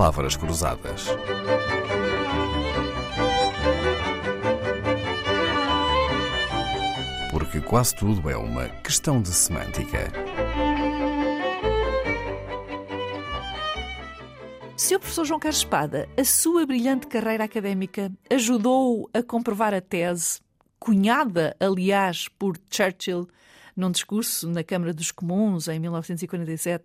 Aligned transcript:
palavras 0.00 0.34
cruzadas. 0.34 1.08
Porque 7.30 7.60
quase 7.60 7.94
tudo 7.94 8.30
é 8.30 8.34
uma 8.34 8.66
questão 8.82 9.20
de 9.20 9.28
semântica. 9.28 10.10
Sr. 14.74 15.00
Professor 15.00 15.26
João 15.26 15.38
Carlos 15.38 15.58
Espada, 15.58 16.08
a 16.16 16.24
sua 16.24 16.64
brilhante 16.64 17.06
carreira 17.06 17.44
académica 17.44 18.10
ajudou 18.30 19.06
a 19.12 19.22
comprovar 19.22 19.74
a 19.74 19.82
tese, 19.82 20.40
cunhada, 20.78 21.54
aliás, 21.60 22.26
por 22.38 22.56
Churchill 22.70 23.28
num 23.80 23.90
discurso 23.90 24.48
na 24.48 24.62
Câmara 24.62 24.92
dos 24.92 25.10
Comuns 25.10 25.66
em 25.66 25.80
1947, 25.80 26.84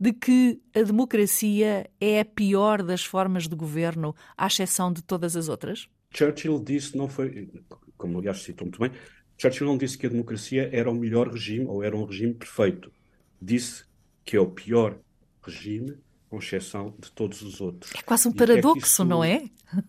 de 0.00 0.12
que 0.12 0.60
a 0.74 0.82
democracia 0.82 1.90
é 2.00 2.20
a 2.20 2.24
pior 2.24 2.82
das 2.82 3.04
formas 3.04 3.48
de 3.48 3.56
governo, 3.56 4.14
à 4.36 4.46
exceção 4.46 4.92
de 4.92 5.02
todas 5.02 5.36
as 5.36 5.48
outras? 5.48 5.88
Churchill 6.10 6.62
disse, 6.64 6.96
não 6.96 7.08
foi, 7.08 7.50
como 7.96 8.18
aliás 8.18 8.42
citou 8.42 8.66
muito 8.66 8.80
bem, 8.80 8.90
Churchill 9.36 9.66
não 9.66 9.76
disse 9.76 9.98
que 9.98 10.06
a 10.06 10.10
democracia 10.10 10.70
era 10.72 10.90
o 10.90 10.94
melhor 10.94 11.28
regime 11.28 11.66
ou 11.66 11.82
era 11.82 11.94
um 11.94 12.04
regime 12.04 12.32
perfeito. 12.32 12.90
Disse 13.40 13.84
que 14.24 14.36
é 14.36 14.40
o 14.40 14.46
pior 14.46 14.98
regime, 15.42 15.98
com 16.28 16.38
exceção 16.38 16.94
de 16.98 17.10
todos 17.12 17.42
os 17.42 17.60
outros. 17.60 17.92
É 17.94 18.02
quase 18.02 18.28
um 18.28 18.32
e 18.32 18.34
paradoxo, 18.34 18.78
é 18.78 18.86
isso... 18.86 19.04
não 19.04 19.22
é? 19.22 19.50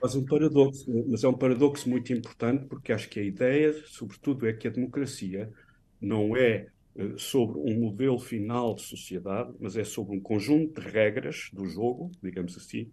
Quase 0.00 0.18
um 0.18 0.24
paradoxo, 0.26 0.84
mas 1.08 1.24
é 1.24 1.28
um 1.28 1.32
paradoxo 1.32 1.88
muito 1.88 2.12
importante 2.12 2.66
porque 2.66 2.92
acho 2.92 3.08
que 3.08 3.18
a 3.18 3.22
ideia, 3.22 3.72
sobretudo, 3.86 4.46
é 4.46 4.52
que 4.52 4.68
a 4.68 4.70
democracia 4.70 5.50
não 6.04 6.36
é 6.36 6.68
eh, 6.96 7.14
sobre 7.16 7.58
um 7.58 7.80
modelo 7.80 8.18
final 8.18 8.74
de 8.74 8.82
sociedade, 8.82 9.52
mas 9.58 9.76
é 9.76 9.84
sobre 9.84 10.16
um 10.16 10.20
conjunto 10.20 10.80
de 10.80 10.88
regras 10.88 11.50
do 11.52 11.66
jogo, 11.66 12.12
digamos 12.22 12.56
assim, 12.56 12.90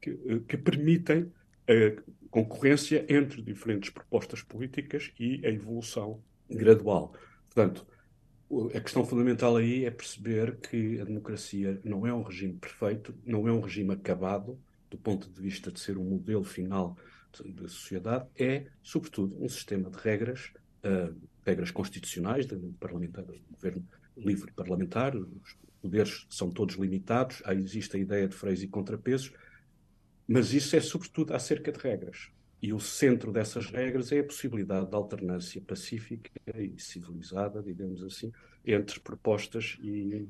que, 0.00 0.10
eh, 0.10 0.40
que 0.48 0.56
permitem 0.56 1.30
a 1.68 2.02
concorrência 2.30 3.06
entre 3.08 3.40
diferentes 3.40 3.90
propostas 3.90 4.42
políticas 4.42 5.12
e 5.18 5.40
a 5.46 5.50
evolução 5.50 6.22
gradual. 6.50 7.14
Portanto, 7.46 7.86
a 8.74 8.80
questão 8.80 9.04
fundamental 9.04 9.56
aí 9.56 9.84
é 9.84 9.90
perceber 9.90 10.56
que 10.56 11.00
a 11.00 11.04
democracia 11.04 11.80
não 11.84 12.06
é 12.06 12.12
um 12.12 12.22
regime 12.22 12.54
perfeito, 12.54 13.14
não 13.24 13.48
é 13.48 13.52
um 13.52 13.60
regime 13.60 13.92
acabado, 13.92 14.58
do 14.90 14.98
ponto 14.98 15.28
de 15.28 15.40
vista 15.40 15.72
de 15.72 15.80
ser 15.80 15.96
um 15.96 16.04
modelo 16.04 16.44
final 16.44 16.96
da 17.44 17.68
sociedade, 17.68 18.28
é, 18.36 18.66
sobretudo, 18.82 19.42
um 19.42 19.48
sistema 19.48 19.90
de 19.90 19.98
regras 19.98 20.52
uh, 20.84 21.16
regras 21.44 21.70
constitucionais 21.70 22.46
de 22.46 22.56
parlamentar, 22.80 23.24
governo 23.50 23.86
livre 24.16 24.52
parlamentar, 24.52 25.16
os 25.16 25.56
poderes 25.82 26.26
são 26.30 26.50
todos 26.50 26.76
limitados, 26.76 27.42
aí 27.44 27.58
existe 27.58 27.96
a 27.96 28.00
ideia 28.00 28.28
de 28.28 28.34
freios 28.34 28.62
e 28.62 28.68
contrapesos, 28.68 29.32
mas 30.26 30.52
isso 30.52 30.74
é 30.74 30.80
sobretudo 30.80 31.34
acerca 31.34 31.70
de 31.70 31.78
regras. 31.78 32.30
E 32.62 32.72
o 32.72 32.80
centro 32.80 33.30
dessas 33.30 33.66
regras 33.66 34.10
é 34.10 34.20
a 34.20 34.24
possibilidade 34.24 34.88
de 34.88 34.94
alternância 34.94 35.60
pacífica 35.60 36.30
e 36.56 36.74
civilizada, 36.78 37.62
digamos 37.62 38.02
assim, 38.02 38.32
entre 38.64 38.98
propostas 39.00 39.76
e, 39.82 40.26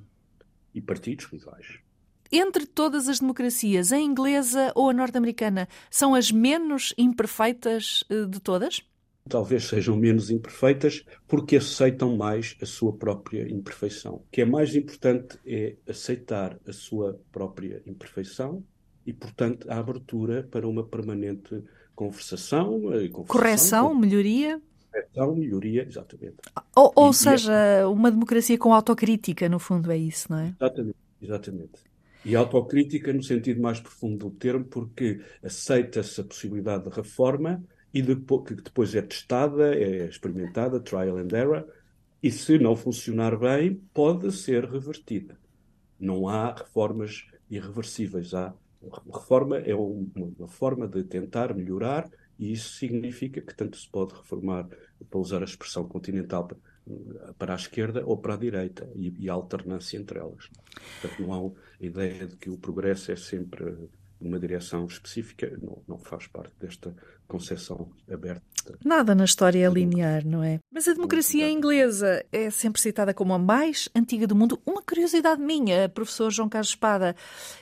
e 0.75 0.81
partidos 0.81 1.27
rivais. 1.27 1.79
Entre 2.33 2.67
todas 2.67 3.09
as 3.09 3.21
democracias, 3.21 3.93
a 3.93 3.99
inglesa 3.99 4.73
ou 4.75 4.91
a 4.91 4.93
norte-americana 4.93 5.69
são 5.89 6.17
as 6.17 6.33
menos 6.33 6.93
imperfeitas 6.99 8.03
eh, 8.11 8.25
de 8.27 8.41
todas? 8.41 8.83
Talvez 9.29 9.65
sejam 9.65 9.97
menos 9.97 10.31
imperfeitas 10.31 11.05
porque 11.27 11.57
aceitam 11.57 12.17
mais 12.17 12.57
a 12.61 12.67
sua 12.67 12.93
própria 12.93 13.51
imperfeição. 13.51 14.17
O 14.17 14.25
que 14.31 14.43
é 14.43 14.45
mais 14.45 14.75
importante 14.75 15.39
é 15.47 15.77
aceitar 15.89 16.59
a 16.67 16.73
sua 16.73 17.19
própria 17.33 17.83
imperfeição 17.87 18.63
e, 19.07 19.13
portanto, 19.13 19.71
a 19.71 19.79
abertura 19.79 20.47
para 20.51 20.69
uma 20.69 20.85
permanente 20.85 21.63
conversação, 21.95 22.83
correção, 23.27 23.89
com... 23.89 23.95
melhoria. 23.95 24.61
Correção, 24.91 25.35
melhoria, 25.35 25.87
exatamente. 25.87 26.37
Ou, 26.75 26.93
ou 26.95 27.11
e, 27.11 27.15
seja, 27.15 27.53
e... 27.81 27.85
uma 27.85 28.11
democracia 28.11 28.59
com 28.59 28.73
autocrítica, 28.73 29.49
no 29.49 29.59
fundo, 29.59 29.91
é 29.91 29.97
isso, 29.97 30.31
não 30.31 30.39
é? 30.39 30.55
Exatamente, 30.59 30.97
exatamente. 31.21 31.95
E 32.25 32.35
autocrítica 32.35 33.13
no 33.13 33.23
sentido 33.23 33.61
mais 33.61 33.81
profundo 33.81 34.31
do 34.31 34.31
termo, 34.31 34.65
porque 34.65 35.21
aceita-se 35.43 36.21
a 36.21 36.25
possibilidade 36.25 36.89
de 36.89 36.97
reforma, 36.97 37.63
e 37.95 38.03
depois, 38.03 38.45
que 38.45 38.55
depois 38.57 38.93
é 38.97 39.01
testada, 39.01 39.73
é 39.73 40.07
experimentada, 40.07 40.81
trial 40.81 41.17
and 41.17 41.29
error, 41.33 41.65
e 42.21 42.29
se 42.29 42.59
não 42.59 42.75
funcionar 42.75 43.39
bem, 43.39 43.81
pode 43.95 44.33
ser 44.33 44.65
revertida. 44.65 45.39
Não 46.01 46.27
há 46.29 46.53
reformas 46.53 47.25
irreversíveis. 47.49 48.35
Há, 48.35 48.53
reforma 49.13 49.59
é 49.59 49.75
uma 49.77 50.49
forma 50.49 50.89
de 50.89 51.05
tentar 51.05 51.55
melhorar, 51.55 52.11
e 52.37 52.51
isso 52.51 52.75
significa 52.75 53.41
que 53.41 53.55
tanto 53.55 53.77
se 53.77 53.89
pode 53.89 54.13
reformar, 54.13 54.69
para 55.09 55.21
usar 55.21 55.43
a 55.43 55.45
expressão 55.45 55.87
continental, 55.87 56.51
para 57.39 57.53
a 57.53 57.57
esquerda 57.57 58.05
ou 58.05 58.17
para 58.17 58.35
a 58.35 58.39
direita, 58.39 58.91
e, 58.97 59.15
e 59.21 59.31
a 59.31 59.35
alternância 59.35 59.97
entre 59.97 60.19
elas. 60.19 60.51
Portanto, 61.01 61.23
não 61.23 61.33
há 61.33 61.51
a 61.81 61.87
ideia 61.87 62.27
de 62.27 62.37
que 62.37 62.51
o 62.51 62.59
progresso 62.59 63.13
é 63.13 63.17
sempre 63.17 63.89
numa 64.25 64.41
direção 64.41 64.87
específica, 64.87 65.57
não, 65.63 65.83
não 65.87 65.99
faz 65.99 66.27
parte 66.27 66.53
desta 66.59 66.95
concepção 67.29 67.91
aberta. 68.11 68.45
Nada 68.85 69.15
na 69.15 69.25
história 69.25 69.67
é 69.67 69.71
linear, 69.71 70.27
não 70.27 70.43
é? 70.43 70.59
Mas 70.73 70.89
a 70.89 70.95
democracia 70.95 71.51
inglesa 71.51 72.25
é 72.33 72.51
sempre 72.51 72.81
citada 72.81 73.13
como 73.13 73.35
a 73.35 73.39
mais 73.39 73.89
antiga 73.95 74.27
do 74.27 74.35
mundo. 74.35 74.59
Uma 74.65 74.83
curiosidade 74.83 75.41
minha, 75.41 75.89
professor 75.89 76.31
João 76.31 76.49
Carlos 76.49 76.71
Espada, 76.71 77.15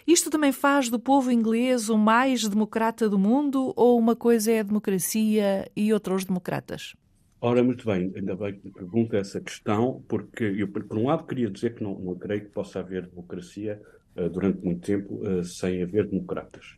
isto 0.07 0.31
também 0.31 0.53
faz 0.53 0.89
do 0.89 0.99
povo 0.99 1.31
inglês 1.31 1.89
o 1.89 1.99
mais 1.99 2.47
democrata 2.49 3.09
do 3.09 3.19
mundo 3.19 3.73
ou 3.77 3.99
uma 3.99 4.15
coisa 4.15 4.53
é 4.53 4.61
a 4.61 4.65
democracia 4.65 5.69
e 5.77 5.93
outra 5.93 6.15
os 6.15 6.25
democratas? 6.25 6.95
Ora, 7.41 7.61
muito 7.61 7.85
bem, 7.85 8.13
ainda 8.15 8.37
bem 8.37 8.55
que 8.55 8.67
me 8.67 8.73
pergunta 8.73 9.17
essa 9.17 9.41
questão, 9.41 10.05
porque 10.07 10.45
eu, 10.45 10.69
por 10.69 10.97
um 10.97 11.09
lado, 11.09 11.27
queria 11.27 11.51
dizer 11.51 11.75
que 11.75 11.83
não, 11.83 11.99
não 11.99 12.15
creio 12.15 12.43
que 12.43 12.51
possa 12.51 12.79
haver 12.79 13.09
democracia 13.09 13.83
durante 14.15 14.65
muito 14.65 14.85
tempo 14.85 15.15
uh, 15.15 15.45
sem 15.45 15.83
haver 15.83 16.09
democratas. 16.09 16.77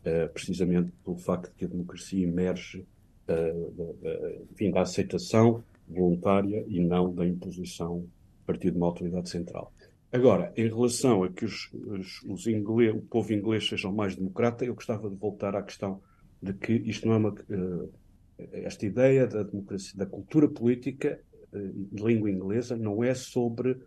Uh, 0.00 0.30
precisamente 0.32 0.92
pelo 1.02 1.16
facto 1.16 1.50
de 1.50 1.56
que 1.56 1.64
a 1.64 1.68
democracia 1.68 2.26
emerge 2.26 2.86
enfim, 4.50 4.70
da 4.70 4.82
aceitação 4.82 5.64
voluntária 5.88 6.62
e 6.68 6.78
não 6.78 7.14
da 7.14 7.26
imposição 7.26 8.06
a 8.42 8.46
partir 8.46 8.70
de 8.70 8.76
uma 8.76 8.86
autoridade 8.86 9.30
central. 9.30 9.72
Agora, 10.12 10.52
em 10.54 10.68
relação 10.68 11.24
a 11.24 11.30
que 11.30 11.46
os, 11.46 11.72
os, 11.72 12.22
os 12.24 12.46
inglês, 12.46 12.94
o 12.94 13.00
povo 13.00 13.32
inglês 13.32 13.66
seja 13.66 13.90
mais 13.90 14.14
democrata, 14.14 14.62
eu 14.62 14.74
gostava 14.74 15.08
de 15.08 15.16
voltar 15.16 15.56
à 15.56 15.62
questão 15.62 16.02
de 16.42 16.52
que 16.52 16.74
isto 16.74 17.08
não 17.08 17.14
é 17.14 17.16
uma 17.16 17.34
esta 18.52 18.86
ideia 18.86 19.26
da 19.26 19.42
democracia, 19.42 19.96
da 19.96 20.06
cultura 20.06 20.48
política 20.48 21.20
eh, 21.52 21.70
de 21.92 22.02
língua 22.02 22.30
inglesa 22.30 22.76
não 22.76 23.02
é 23.02 23.14
sobre 23.14 23.78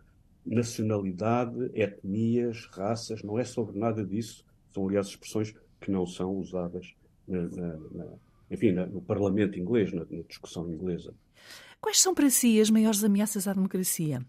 nacionalidade, 0.47 1.69
etnias, 1.73 2.65
raças, 2.71 3.21
não 3.21 3.37
é 3.37 3.43
sobre 3.43 3.77
nada 3.77 4.05
disso. 4.05 4.45
São, 4.69 4.87
aliás, 4.87 5.07
expressões 5.07 5.53
que 5.79 5.91
não 5.91 6.05
são 6.05 6.35
usadas 6.35 6.93
na, 7.27 7.43
na, 7.43 7.77
na, 7.91 8.05
enfim, 8.49 8.71
no 8.71 9.01
Parlamento 9.01 9.59
inglês, 9.59 9.91
na, 9.91 10.05
discussão 10.27 10.71
inglesa. 10.71 11.13
Quais 11.81 11.99
são 11.99 12.13
para 12.13 12.29
si 12.29 12.59
as 12.59 12.69
maiores 12.69 13.03
ameaças 13.03 13.47
à 13.47 13.53
democracia? 13.53 14.25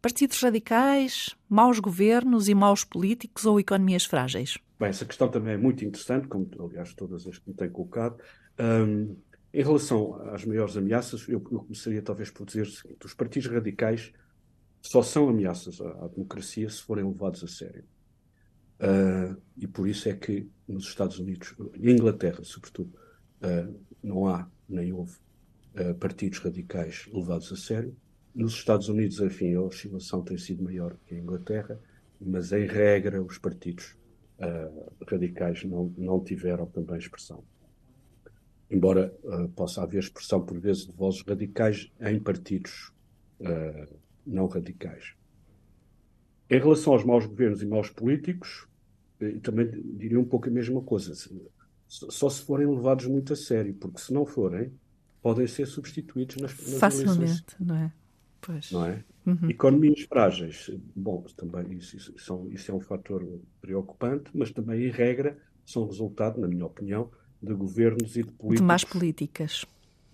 Partidos 0.00 0.40
radicais, 0.42 1.34
maus 1.48 1.78
governos 1.78 2.48
e 2.48 2.54
maus 2.54 2.84
políticos 2.84 3.46
ou 3.46 3.58
economias 3.58 4.04
frágeis? 4.04 4.58
Bem, 4.78 4.90
essa 4.90 5.06
questão 5.06 5.28
também 5.28 5.54
é 5.54 5.56
muito 5.56 5.84
interessante, 5.84 6.28
como 6.28 6.48
aliás 6.60 6.92
todas 6.92 7.26
as 7.26 7.38
que 7.38 7.48
me 7.48 7.54
têm 7.54 7.70
colocado. 7.70 8.22
Um, 8.60 9.16
em 9.52 9.62
relação 9.62 10.16
às 10.30 10.44
maiores 10.44 10.76
ameaças, 10.76 11.26
eu, 11.28 11.42
eu 11.50 11.60
começaria 11.60 12.02
talvez 12.02 12.30
por 12.30 12.44
dizer 12.44 12.62
o 12.62 12.70
seguinte: 12.70 13.06
os 13.06 13.14
partidos 13.14 13.48
radicais 13.48 14.12
só 14.86 15.02
são 15.02 15.28
ameaças 15.28 15.80
à, 15.80 16.04
à 16.04 16.08
democracia 16.08 16.68
se 16.68 16.82
forem 16.82 17.04
levados 17.04 17.42
a 17.42 17.48
sério. 17.48 17.84
Uh, 18.80 19.40
e 19.56 19.66
por 19.66 19.88
isso 19.88 20.08
é 20.08 20.14
que 20.14 20.48
nos 20.68 20.84
Estados 20.84 21.18
Unidos, 21.18 21.54
e 21.74 21.90
Inglaterra, 21.90 22.40
sobretudo, 22.42 22.92
uh, 23.42 23.74
não 24.02 24.26
há 24.28 24.48
nem 24.68 24.92
houve 24.92 25.16
uh, 25.74 25.94
partidos 25.94 26.38
radicais 26.38 27.08
levados 27.12 27.50
a 27.50 27.56
sério. 27.56 27.96
Nos 28.34 28.54
Estados 28.54 28.88
Unidos, 28.88 29.20
enfim, 29.20 29.54
a 29.54 29.62
oscilação 29.62 30.22
tem 30.22 30.36
sido 30.36 30.62
maior 30.62 30.96
que 31.06 31.14
em 31.14 31.20
Inglaterra, 31.20 31.80
mas 32.20 32.52
em 32.52 32.66
regra 32.66 33.22
os 33.22 33.38
partidos 33.38 33.96
radicais 35.08 35.62
não, 35.62 35.94
não 35.96 36.22
tiveram 36.22 36.66
também 36.66 36.98
expressão 36.98 37.44
embora 38.68 39.14
possa 39.54 39.82
haver 39.82 40.00
expressão 40.00 40.44
por 40.44 40.58
vezes 40.58 40.86
de 40.86 40.92
vozes 40.92 41.22
radicais 41.22 41.90
em 42.00 42.18
partidos 42.18 42.92
não 44.26 44.46
radicais. 44.46 45.14
Em 46.50 46.58
relação 46.58 46.92
aos 46.92 47.04
maus 47.04 47.26
governos 47.26 47.62
e 47.62 47.66
maus 47.66 47.90
políticos, 47.90 48.66
uh, 49.20 49.40
também 49.40 49.70
diria 49.96 50.20
um 50.20 50.24
pouco 50.24 50.48
a 50.48 50.52
mesma 50.52 50.80
coisa. 50.82 51.12
Só 51.86 52.28
se 52.28 52.42
forem 52.42 52.66
levados 52.66 53.06
muito 53.06 53.32
a 53.32 53.36
sério, 53.36 53.74
porque 53.74 54.00
se 54.00 54.12
não 54.12 54.26
forem, 54.26 54.72
podem 55.22 55.46
ser 55.46 55.66
substituídos 55.66 56.36
nas, 56.36 56.52
nas 56.58 56.78
Facilmente, 56.78 57.18
eleições. 57.18 57.44
não 57.60 57.76
é? 57.76 57.92
Pois. 58.40 58.72
Não 58.72 58.86
é? 58.86 59.04
Uhum. 59.26 59.48
Economias 59.48 60.02
frágeis, 60.02 60.70
bom, 60.94 61.24
também 61.34 61.78
isso, 61.78 61.96
isso, 61.96 62.14
são, 62.18 62.46
isso 62.50 62.70
é 62.70 62.74
um 62.74 62.80
fator 62.80 63.26
preocupante, 63.58 64.30
mas 64.34 64.50
também, 64.50 64.84
em 64.84 64.90
regra, 64.90 65.38
são 65.64 65.86
resultado, 65.86 66.38
na 66.38 66.46
minha 66.46 66.66
opinião, 66.66 67.10
de 67.42 67.54
governos 67.54 68.16
e 68.16 68.22
de 68.22 68.30
políticos. 68.32 68.56
De 68.56 68.62
más 68.62 68.84
políticas. 68.84 69.64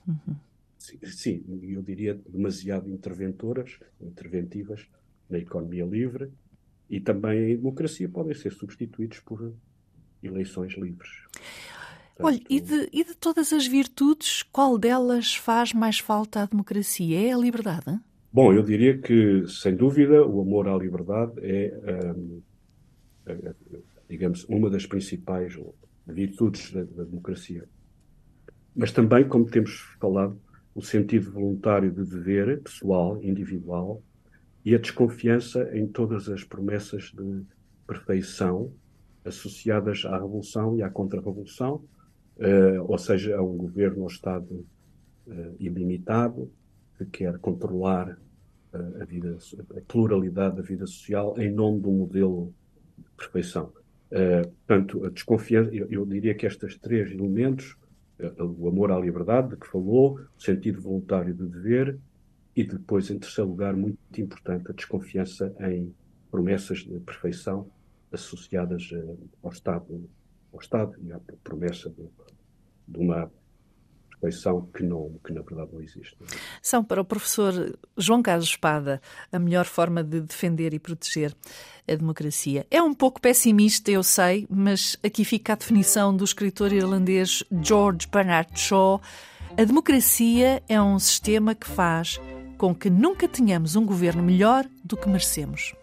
Uhum. 0.07 0.37
Sim, 0.81 1.45
eu 1.63 1.83
diria 1.83 2.15
demasiado 2.27 2.91
interventoras, 2.91 3.79
interventivas 4.01 4.89
na 5.29 5.39
economia 5.39 5.85
livre 5.85 6.31
e 6.89 6.99
também 6.99 7.53
em 7.53 7.57
democracia 7.57 8.09
podem 8.09 8.35
ser 8.35 8.51
substituídos 8.51 9.21
por 9.21 9.55
eleições 10.23 10.73
livres. 10.73 11.11
Portanto, 12.17 12.25
Olha, 12.25 12.41
e 12.49 12.61
de, 12.61 12.89
e 12.93 13.05
de 13.05 13.15
todas 13.15 13.53
as 13.53 13.67
virtudes, 13.67 14.43
qual 14.43 14.79
delas 14.79 15.35
faz 15.35 15.73
mais 15.73 15.99
falta 15.99 16.43
à 16.43 16.47
democracia? 16.47 17.29
É 17.29 17.33
a 17.33 17.39
liberdade? 17.39 17.99
Bom, 18.33 18.53
eu 18.53 18.63
diria 18.63 18.97
que, 18.99 19.47
sem 19.49 19.77
dúvida, 19.77 20.27
o 20.27 20.41
amor 20.41 20.69
à 20.69 20.77
liberdade 20.77 21.33
é, 21.43 22.13
um, 22.17 22.43
é, 23.27 23.55
digamos, 24.09 24.45
uma 24.45 24.71
das 24.71 24.87
principais 24.87 25.59
virtudes 26.07 26.73
da, 26.73 26.85
da, 26.85 27.05
democracia. 27.05 27.69
Mas 28.75 28.93
também, 28.93 29.27
como 29.29 29.47
temos 29.47 29.81
falado, 30.01 30.41
o 30.75 30.83
sentido 30.83 31.33
voluntário 31.33 31.91
de 31.91 32.05
dever 32.05 32.61
pessoal, 32.63 33.23
individual, 33.23 34.03
e 34.65 34.75
a 34.75 34.79
desconfiança 34.79 35.71
em 35.77 35.87
todas 35.87 36.29
as 36.29 36.45
promessas 36.45 37.13
de 37.15 37.43
perfeição 37.87 38.73
associadas 39.25 40.05
à 40.05 40.15
revolução 40.15 40.77
e 40.77 40.83
à 40.83 40.91
contra-revolução, 40.91 41.85
uh, 42.37 42.83
ou 42.87 42.99
seja, 42.99 43.37
a 43.37 43.43
um 43.43 43.57
governo 43.57 44.03
ou 44.03 44.07
Estado 44.07 44.67
uh, 45.27 45.57
ilimitado, 45.59 46.51
que 46.97 47.05
quer 47.07 47.39
controlar 47.39 48.19
uh, 48.73 49.03
a, 49.03 49.05
vida, 49.05 49.37
a 49.77 49.81
pluralidade 49.87 50.57
da 50.57 50.63
vida 50.63 50.87
social 50.87 51.35
em 51.39 51.51
nome 51.51 51.81
de 51.81 51.89
um 51.89 51.99
modelo 51.99 52.55
de 52.99 53.05
perfeição. 53.17 53.73
portanto, 54.67 55.05
a 55.05 55.11
desconfiança, 55.11 55.75
eu, 55.75 55.87
eu, 55.91 56.07
diria 56.07 56.35
que 56.35 56.47
estes 56.47 56.79
três 56.79 57.11
elementos, 57.11 57.77
o 58.39 58.69
amor 58.69 58.93
à 58.93 58.99
liberdade, 58.99 59.51
de 59.51 59.57
que 59.57 59.67
falou, 59.67 60.21
o 60.37 60.43
sentido 60.43 60.81
voluntário 60.81 61.35
de 61.35 61.47
dever, 61.47 61.99
e 62.55 62.65
depois, 62.65 63.11
em 63.11 63.19
terceiro 63.19 63.51
lugar, 63.51 63.75
muito 63.75 63.99
importante, 64.21 64.71
a 64.71 64.75
desconfiança 64.75 65.55
em 65.61 65.95
promessas 66.31 66.79
de 66.79 66.99
perfeição 67.01 67.71
associadas 68.13 68.91
ao 69.43 69.51
Estado, 69.51 70.09
ao 70.53 70.61
Estado 70.61 70.97
e 71.03 71.13
à 71.13 71.21
promessa 71.43 71.89
de, 71.91 72.05
de 72.89 72.99
uma 72.99 73.31
perfeição 74.21 74.69
que, 74.75 74.83
não, 74.83 75.19
que 75.25 75.33
na 75.33 75.41
verdade 75.41 75.71
não 75.73 75.81
existe. 75.81 76.17
São 76.61 76.85
para 76.85 77.01
o 77.01 77.05
professor 77.05 77.77
João 77.97 78.23
Carlos 78.23 78.49
Espada 78.49 79.01
a 79.33 79.39
melhor 79.39 79.65
forma 79.65 80.05
de 80.05 80.21
defender 80.21 80.75
e 80.75 80.79
proteger 80.79 81.35
a 81.89 81.95
democracia. 81.95 82.67
É 82.71 82.83
um 82.83 82.95
pouco 82.95 83.21
pessimista, 83.21 83.91
eu 83.91 84.03
sei, 84.03 84.47
mas 84.51 84.97
aqui 85.03 85.25
fica 85.25 85.55
a 85.55 85.57
definição 85.57 86.15
do 86.15 86.25
escritor 86.25 86.73
irlandês 86.73 87.43
George 87.63 88.07
Bernard 88.07 88.59
Shaw. 88.59 89.01
A 89.57 89.65
democracia 89.65 90.63
é 90.69 90.81
um 90.81 90.99
sistema 90.99 91.55
que 91.55 91.67
faz 91.67 92.21
com 92.59 92.75
que 92.75 92.91
nunca 92.91 93.27
tenhamos 93.27 93.75
um 93.75 93.87
governo 93.87 94.23
melhor 94.23 94.67
do 94.85 94.97
que 94.97 95.09
merecemos. 95.09 95.75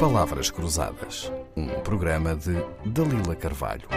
Palavras 0.00 0.50
Cruzadas, 0.50 1.32
um 1.56 1.68
programa 1.80 2.34
de 2.34 2.52
Dalila 2.84 3.36
Carvalho. 3.36 3.88